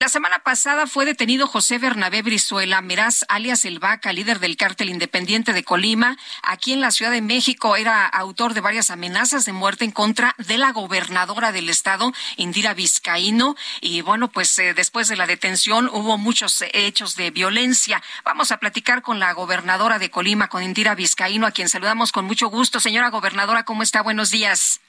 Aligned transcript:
La 0.00 0.08
semana 0.08 0.38
pasada 0.38 0.86
fue 0.86 1.04
detenido 1.04 1.46
José 1.46 1.76
Bernabé 1.76 2.22
Brizuela 2.22 2.80
Meraz, 2.80 3.26
alias 3.28 3.66
El 3.66 3.80
Vaca, 3.80 4.14
líder 4.14 4.40
del 4.40 4.56
cártel 4.56 4.88
independiente 4.88 5.52
de 5.52 5.62
Colima. 5.62 6.16
Aquí 6.42 6.72
en 6.72 6.80
la 6.80 6.90
Ciudad 6.90 7.12
de 7.12 7.20
México 7.20 7.76
era 7.76 8.06
autor 8.06 8.54
de 8.54 8.62
varias 8.62 8.90
amenazas 8.90 9.44
de 9.44 9.52
muerte 9.52 9.84
en 9.84 9.90
contra 9.90 10.34
de 10.38 10.56
la 10.56 10.72
gobernadora 10.72 11.52
del 11.52 11.68
estado, 11.68 12.14
Indira 12.38 12.72
Vizcaíno. 12.72 13.56
Y 13.82 14.00
bueno, 14.00 14.28
pues 14.30 14.58
eh, 14.58 14.72
después 14.72 15.08
de 15.08 15.16
la 15.16 15.26
detención 15.26 15.90
hubo 15.92 16.16
muchos 16.16 16.64
hechos 16.72 17.14
de 17.16 17.30
violencia. 17.30 18.02
Vamos 18.24 18.52
a 18.52 18.56
platicar 18.56 19.02
con 19.02 19.20
la 19.20 19.34
gobernadora 19.34 19.98
de 19.98 20.10
Colima, 20.10 20.48
con 20.48 20.62
Indira 20.62 20.94
Vizcaíno, 20.94 21.46
a 21.46 21.50
quien 21.50 21.68
saludamos 21.68 22.10
con 22.10 22.24
mucho 22.24 22.48
gusto. 22.48 22.80
Señora 22.80 23.10
gobernadora, 23.10 23.64
¿cómo 23.64 23.82
está? 23.82 24.00
Buenos 24.00 24.30
días. 24.30 24.80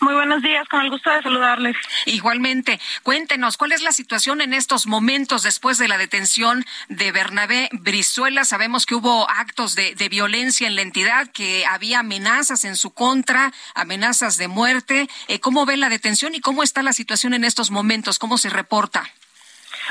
Muy 0.00 0.14
buenos 0.14 0.42
días, 0.42 0.68
con 0.68 0.80
el 0.80 0.90
gusto 0.90 1.10
de 1.10 1.22
saludarles. 1.22 1.76
Igualmente, 2.06 2.80
cuéntenos, 3.02 3.56
¿cuál 3.56 3.72
es 3.72 3.82
la 3.82 3.92
situación 3.92 4.40
en 4.40 4.54
estos 4.54 4.86
momentos 4.86 5.42
después 5.42 5.78
de 5.78 5.88
la 5.88 5.98
detención 5.98 6.64
de 6.88 7.12
Bernabé 7.12 7.68
Brizuela? 7.72 8.44
Sabemos 8.44 8.86
que 8.86 8.94
hubo 8.94 9.28
actos 9.28 9.74
de, 9.74 10.08
violencia 10.08 10.66
en 10.66 10.76
la 10.76 10.82
entidad, 10.82 11.28
que 11.28 11.66
había 11.66 12.00
amenazas 12.00 12.64
en 12.64 12.76
su 12.76 12.92
contra, 12.92 13.52
amenazas 13.74 14.36
de 14.36 14.48
muerte. 14.48 15.08
Eh, 15.28 15.40
¿Cómo 15.40 15.66
ve 15.66 15.76
la 15.76 15.88
detención 15.88 16.34
y 16.34 16.40
cómo 16.40 16.62
está 16.62 16.82
la 16.82 16.92
situación 16.92 17.34
en 17.34 17.44
estos 17.44 17.70
momentos? 17.70 18.18
¿Cómo 18.18 18.38
se 18.38 18.48
reporta? 18.48 19.04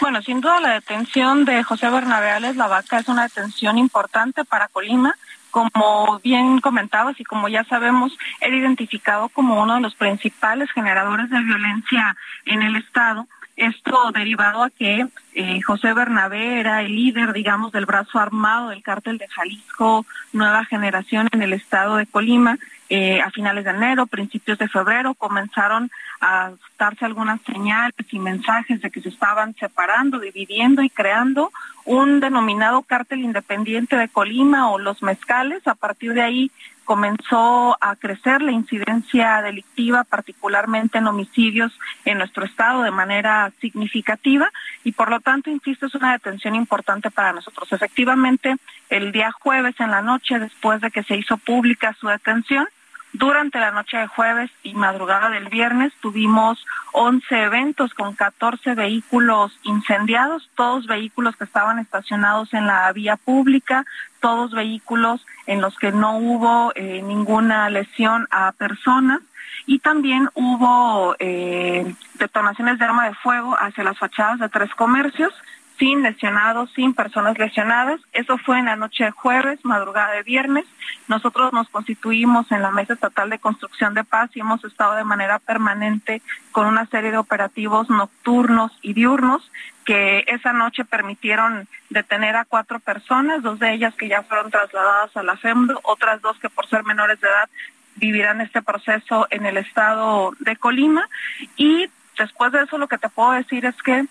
Bueno, 0.00 0.22
sin 0.22 0.40
duda 0.40 0.60
la 0.60 0.74
detención 0.74 1.44
de 1.44 1.62
José 1.62 1.88
Bernabé 1.88 2.30
Ales 2.30 2.56
La 2.56 2.68
Vaca 2.68 2.98
es 2.98 3.08
una 3.08 3.24
detención 3.24 3.78
importante 3.78 4.44
para 4.44 4.68
Colima 4.68 5.16
como 5.50 6.20
bien 6.22 6.60
comentabas 6.60 7.18
y 7.20 7.24
como 7.24 7.48
ya 7.48 7.64
sabemos, 7.64 8.16
era 8.40 8.56
identificado 8.56 9.28
como 9.28 9.60
uno 9.60 9.74
de 9.74 9.80
los 9.80 9.94
principales 9.94 10.70
generadores 10.72 11.30
de 11.30 11.40
violencia 11.40 12.16
en 12.46 12.62
el 12.62 12.76
Estado. 12.76 13.26
Esto 13.56 14.10
derivado 14.12 14.62
a 14.62 14.70
que 14.70 15.06
eh, 15.34 15.60
José 15.60 15.92
Bernabé 15.92 16.60
era 16.60 16.80
el 16.80 16.96
líder, 16.96 17.34
digamos, 17.34 17.72
del 17.72 17.84
brazo 17.84 18.18
armado 18.18 18.70
del 18.70 18.82
cártel 18.82 19.18
de 19.18 19.28
Jalisco, 19.28 20.06
nueva 20.32 20.64
generación 20.64 21.28
en 21.32 21.42
el 21.42 21.52
estado 21.52 21.96
de 21.96 22.06
Colima. 22.06 22.58
Eh, 22.88 23.20
a 23.20 23.30
finales 23.30 23.64
de 23.64 23.70
enero, 23.70 24.06
principios 24.06 24.58
de 24.58 24.66
febrero, 24.66 25.14
comenzaron 25.14 25.90
a 26.20 26.52
darse 26.78 27.04
algunas 27.04 27.40
señales 27.42 27.94
y 28.10 28.18
mensajes 28.18 28.80
de 28.80 28.90
que 28.90 29.00
se 29.00 29.10
estaban 29.10 29.54
separando, 29.56 30.18
dividiendo 30.18 30.82
y 30.82 30.90
creando 30.90 31.52
un 31.90 32.20
denominado 32.20 32.82
cártel 32.82 33.22
independiente 33.22 33.96
de 33.96 34.08
Colima 34.08 34.70
o 34.70 34.78
los 34.78 35.02
mezcales. 35.02 35.66
A 35.66 35.74
partir 35.74 36.14
de 36.14 36.22
ahí 36.22 36.52
comenzó 36.84 37.76
a 37.80 37.96
crecer 37.96 38.42
la 38.42 38.52
incidencia 38.52 39.42
delictiva, 39.42 40.04
particularmente 40.04 40.98
en 40.98 41.08
homicidios 41.08 41.76
en 42.04 42.18
nuestro 42.18 42.44
estado 42.44 42.82
de 42.82 42.92
manera 42.92 43.52
significativa 43.60 44.48
y 44.84 44.92
por 44.92 45.10
lo 45.10 45.18
tanto, 45.18 45.50
insisto, 45.50 45.86
es 45.86 45.94
una 45.96 46.12
detención 46.12 46.54
importante 46.54 47.10
para 47.10 47.32
nosotros. 47.32 47.72
Efectivamente, 47.72 48.54
el 48.88 49.10
día 49.10 49.32
jueves 49.32 49.74
en 49.80 49.90
la 49.90 50.00
noche, 50.00 50.38
después 50.38 50.80
de 50.80 50.92
que 50.92 51.02
se 51.02 51.16
hizo 51.16 51.38
pública 51.38 51.96
su 51.98 52.06
detención, 52.06 52.68
durante 53.12 53.58
la 53.58 53.72
noche 53.72 53.96
de 53.96 54.06
jueves 54.06 54.50
y 54.62 54.74
madrugada 54.74 55.30
del 55.30 55.48
viernes 55.48 55.92
tuvimos 56.00 56.64
11 56.92 57.42
eventos 57.42 57.92
con 57.94 58.14
14 58.14 58.74
vehículos 58.74 59.58
incendiados, 59.64 60.48
todos 60.54 60.86
vehículos 60.86 61.36
que 61.36 61.44
estaban 61.44 61.78
estacionados 61.78 62.54
en 62.54 62.66
la 62.66 62.92
vía 62.92 63.16
pública, 63.16 63.84
todos 64.20 64.52
vehículos 64.52 65.26
en 65.46 65.60
los 65.60 65.76
que 65.76 65.90
no 65.90 66.18
hubo 66.18 66.72
eh, 66.76 67.02
ninguna 67.02 67.68
lesión 67.68 68.28
a 68.30 68.52
personas 68.52 69.20
y 69.66 69.80
también 69.80 70.28
hubo 70.34 71.16
eh, 71.18 71.94
detonaciones 72.14 72.78
de 72.78 72.84
arma 72.84 73.08
de 73.08 73.14
fuego 73.14 73.56
hacia 73.58 73.84
las 73.84 73.98
fachadas 73.98 74.38
de 74.38 74.48
tres 74.48 74.72
comercios 74.74 75.32
sin 75.80 76.02
lesionados, 76.02 76.70
sin 76.74 76.94
personas 76.94 77.38
lesionadas. 77.38 78.00
Eso 78.12 78.36
fue 78.38 78.58
en 78.58 78.66
la 78.66 78.76
noche 78.76 79.04
de 79.04 79.10
jueves, 79.10 79.58
madrugada 79.64 80.12
de 80.12 80.22
viernes. 80.22 80.66
Nosotros 81.10 81.52
nos 81.52 81.68
constituimos 81.70 82.52
en 82.52 82.62
la 82.62 82.70
Mesa 82.70 82.92
Estatal 82.92 83.30
de 83.30 83.40
Construcción 83.40 83.94
de 83.94 84.04
Paz 84.04 84.30
y 84.34 84.40
hemos 84.42 84.62
estado 84.64 84.94
de 84.94 85.02
manera 85.02 85.40
permanente 85.40 86.22
con 86.52 86.68
una 86.68 86.86
serie 86.86 87.10
de 87.10 87.18
operativos 87.18 87.90
nocturnos 87.90 88.70
y 88.80 88.92
diurnos 88.92 89.50
que 89.84 90.22
esa 90.28 90.52
noche 90.52 90.84
permitieron 90.84 91.66
detener 91.88 92.36
a 92.36 92.44
cuatro 92.44 92.78
personas, 92.78 93.42
dos 93.42 93.58
de 93.58 93.74
ellas 93.74 93.92
que 93.96 94.06
ya 94.06 94.22
fueron 94.22 94.52
trasladadas 94.52 95.16
a 95.16 95.24
la 95.24 95.36
FEMDO, 95.36 95.80
otras 95.82 96.22
dos 96.22 96.38
que 96.38 96.48
por 96.48 96.68
ser 96.68 96.84
menores 96.84 97.20
de 97.20 97.26
edad 97.26 97.48
vivirán 97.96 98.40
este 98.40 98.62
proceso 98.62 99.26
en 99.30 99.46
el 99.46 99.56
estado 99.56 100.30
de 100.38 100.54
Colima. 100.54 101.08
Y 101.56 101.90
después 102.16 102.52
de 102.52 102.62
eso 102.62 102.78
lo 102.78 102.86
que 102.86 102.98
te 102.98 103.08
puedo 103.08 103.32
decir 103.32 103.66
es 103.66 103.74
que 103.82 104.06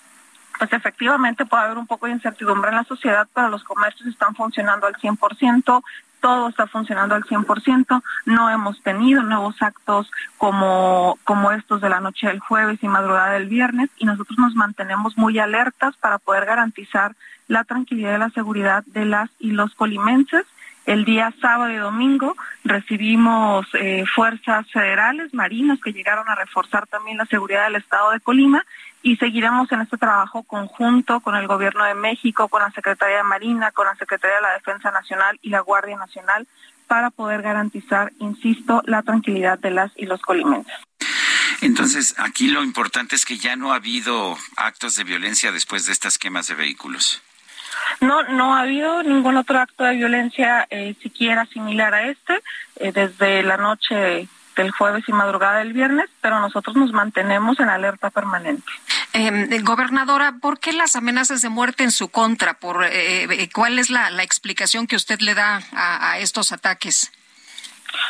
pues 0.58 0.74
efectivamente 0.74 1.46
puede 1.46 1.64
haber 1.64 1.78
un 1.78 1.88
poco 1.88 2.08
de 2.08 2.12
incertidumbre 2.12 2.72
en 2.72 2.76
la 2.76 2.84
sociedad, 2.84 3.26
pero 3.34 3.48
los 3.48 3.64
comercios 3.64 4.10
están 4.10 4.36
funcionando 4.36 4.86
al 4.86 4.96
100%, 4.96 5.82
todo 6.20 6.50
está 6.50 6.68
funcionando 6.68 7.16
al 7.16 7.24
100%, 7.24 8.02
no 8.26 8.50
hemos 8.50 8.82
tenido 8.82 9.24
nuevos 9.24 9.62
actos 9.62 10.12
como, 10.38 11.18
como 11.24 11.52
estos 11.52 11.82
de 11.82 11.90
la 11.90 12.00
noche 12.00 12.28
del 12.28 12.40
jueves 12.40 12.80
y 12.82 12.88
madrugada 12.88 13.32
del 13.34 13.48
viernes 13.48 13.90
y 13.98 14.06
nosotros 14.06 14.38
nos 14.38 14.56
mantenemos 14.56 15.18
muy 15.18 15.40
alertas 15.40 15.96
para 15.98 16.18
poder 16.18 16.46
garantizar 16.46 17.16
la 17.48 17.64
tranquilidad 17.64 18.16
y 18.16 18.20
la 18.20 18.30
seguridad 18.30 18.84
de 18.86 19.06
las 19.06 19.30
y 19.40 19.52
los 19.52 19.74
colimenses. 19.76 20.46
El 20.86 21.06
día 21.06 21.32
sábado 21.40 21.72
y 21.72 21.76
domingo 21.76 22.36
recibimos 22.64 23.68
eh, 23.74 24.06
fuerzas 24.16 24.66
federales, 24.72 25.34
marinos, 25.34 25.80
que 25.82 25.94
llegaron 25.94 26.28
a 26.30 26.36
reforzar 26.36 26.88
también 26.88 27.18
la 27.18 27.26
seguridad 27.26 27.66
del 27.66 27.76
estado 27.76 28.12
de 28.12 28.20
Colima 28.20 28.64
y 29.02 29.16
seguiremos 29.18 29.72
en 29.72 29.82
este 29.82 29.98
trabajo 29.98 30.44
conjunto 30.44 31.20
con 31.22 31.36
el 31.36 31.48
Gobierno 31.48 31.84
de 31.86 31.94
México, 31.94 32.48
con 32.48 32.62
la 32.62 32.72
Secretaría 32.72 33.18
de 33.18 33.24
Marina, 33.24 33.72
con 33.72 33.86
la 33.86 33.96
Secretaría 33.96 34.38
de 34.38 34.42
la 34.42 34.54
Defensa 34.54 34.92
Nacional 34.92 35.40
y 35.42 35.50
la 35.50 35.62
Guardia 35.62 35.98
Nacional 35.98 36.48
para 36.88 37.12
poder 37.12 37.42
garantizar, 37.42 38.12
insisto, 38.20 38.82
la 38.86 39.04
tranquilidad 39.04 39.60
de 39.60 39.72
las 39.72 39.92
y 39.96 40.06
los 40.06 40.22
colimenses. 40.22 40.74
Entonces, 41.62 42.16
aquí 42.18 42.48
lo 42.48 42.64
importante 42.64 43.16
es 43.16 43.26
que 43.26 43.38
ya 43.38 43.56
no 43.56 43.72
ha 43.72 43.76
habido 43.76 44.38
actos 44.58 44.96
de 44.96 45.04
violencia 45.04 45.52
después 45.52 45.86
de 45.86 45.92
estas 45.92 46.18
quemas 46.18 46.48
de 46.48 46.56
vehículos. 46.56 47.22
No, 48.02 48.24
no 48.24 48.56
ha 48.56 48.62
habido 48.62 49.04
ningún 49.04 49.38
otro 49.38 49.60
acto 49.60 49.84
de 49.84 49.96
violencia 49.96 50.68
eh, 50.70 50.96
siquiera 51.02 51.46
similar 51.48 51.94
a 51.94 52.10
este. 52.10 52.42
Eh, 52.78 52.92
desde 52.92 53.44
la 53.44 53.58
noche 53.58 54.28
del 54.60 54.72
jueves 54.72 55.06
y 55.08 55.14
madrugada 55.14 55.60
del 55.60 55.72
viernes, 55.72 56.10
pero 56.20 56.40
nosotros 56.40 56.76
nos 56.76 56.92
mantenemos 56.92 57.60
en 57.62 57.70
alerta 57.70 58.10
permanente. 58.10 58.70
Eh, 59.14 59.62
gobernadora, 59.62 60.34
¿por 60.42 60.60
qué 60.60 60.74
las 60.74 60.98
amenazas 60.98 61.42
de 61.42 61.48
muerte 61.48 61.84
en 61.84 61.92
su 61.92 62.10
contra? 62.10 62.56
Por, 62.56 62.84
eh, 62.84 63.24
eh, 63.24 63.50
¿Cuál 63.54 63.80
es 63.80 63.90
la, 63.90 64.10
explicación 64.22 64.86
que 64.86 64.98
usted 64.98 65.20
le 65.22 65.34
da 65.34 65.62
a, 65.74 66.12
a 66.12 66.20
estos 66.20 66.52
ataques? 66.52 67.10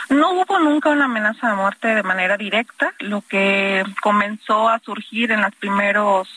No 0.10 0.32
hubo 0.32 0.60
nunca 0.60 0.90
una 0.90 1.06
amenaza 1.06 1.50
de 1.50 1.56
muerte 1.56 1.88
de 1.88 2.04
manera 2.04 2.36
directa. 2.36 2.94
Lo 2.98 3.22
que 3.22 3.84
comenzó 4.02 4.70
a 4.70 4.80
surgir 4.80 5.32
en 5.32 5.42
los 5.42 5.54
primeros 5.56 6.28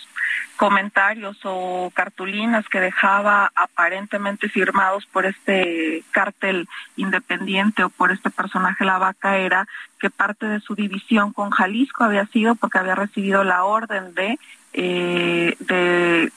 comentarios 0.57 1.39
o 1.45 1.91
cartulinas 1.95 2.69
que 2.69 2.81
dejaba 2.81 3.51
aparentemente 3.55 4.49
firmados 4.49 5.07
por 5.07 5.27
este 5.27 6.05
cártel 6.11 6.69
independiente 6.97 7.85
o 7.85 7.91
por 7.91 8.13
este 8.13 8.31
personaje 8.31 8.85
La 8.85 8.99
Vaca 8.99 9.39
era 9.39 9.67
que 10.01 10.11
parte 10.11 10.47
de 10.47 10.61
su 10.61 10.75
división 10.75 11.33
con 11.33 11.51
Jalisco 11.51 12.05
había 12.05 12.27
sido 12.27 12.55
porque 12.55 12.79
había 12.79 12.95
recibido 12.95 13.45
la 13.45 13.65
orden 13.65 14.15
de, 14.15 14.39
eh, 14.73 15.57
de, 15.61 16.33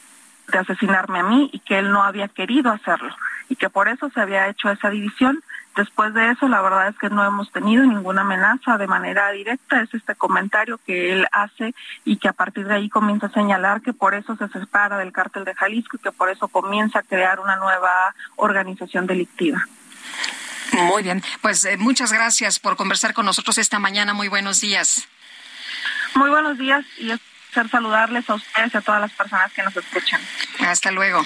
de 0.47 0.57
asesinarme 0.57 1.19
a 1.19 1.23
mí 1.23 1.49
y 1.53 1.59
que 1.59 1.79
él 1.79 1.91
no 1.91 2.03
había 2.03 2.27
querido 2.27 2.71
hacerlo 2.71 3.15
y 3.49 3.55
que 3.55 3.69
por 3.69 3.87
eso 3.87 4.09
se 4.09 4.21
había 4.21 4.47
hecho 4.47 4.69
esa 4.69 4.89
división. 4.89 5.41
Después 5.75 6.13
de 6.13 6.31
eso, 6.31 6.47
la 6.47 6.61
verdad 6.61 6.87
es 6.87 6.97
que 6.97 7.09
no 7.09 7.25
hemos 7.25 7.51
tenido 7.51 7.83
ninguna 7.83 8.21
amenaza 8.21 8.77
de 8.77 8.87
manera 8.87 9.31
directa. 9.31 9.81
Es 9.81 9.93
este 9.93 10.15
comentario 10.15 10.79
que 10.85 11.11
él 11.11 11.27
hace 11.33 11.75
y 12.05 12.17
que 12.17 12.29
a 12.29 12.33
partir 12.33 12.65
de 12.65 12.75
ahí 12.75 12.89
comienza 12.89 13.27
a 13.27 13.31
señalar 13.31 13.81
que 13.81 13.91
por 13.91 14.15
eso 14.15 14.37
se 14.37 14.47
separa 14.47 14.97
del 14.97 15.11
cártel 15.11 15.43
de 15.43 15.53
Jalisco 15.53 15.97
y 15.97 15.99
que 15.99 16.13
por 16.13 16.29
eso 16.29 16.47
comienza 16.47 16.99
a 16.99 17.03
crear 17.03 17.41
una 17.41 17.57
nueva 17.57 18.15
organización 18.37 19.05
delictiva. 19.05 19.67
Muy 20.71 21.03
bien, 21.03 21.21
pues 21.41 21.65
eh, 21.65 21.77
muchas 21.77 22.11
gracias 22.11 22.59
por 22.59 22.75
conversar 22.77 23.13
con 23.13 23.25
nosotros 23.25 23.57
esta 23.57 23.77
mañana. 23.79 24.13
Muy 24.13 24.29
buenos 24.29 24.61
días. 24.61 25.07
Muy 26.15 26.29
buenos 26.29 26.57
días 26.57 26.85
y 26.97 27.11
es 27.11 27.19
ser 27.53 27.69
saludarles 27.69 28.29
a 28.29 28.35
ustedes 28.35 28.73
y 28.73 28.77
a 28.77 28.81
todas 28.81 29.01
las 29.01 29.11
personas 29.11 29.51
que 29.51 29.63
nos 29.63 29.75
escuchan. 29.75 30.21
Hasta 30.59 30.91
luego. 30.91 31.25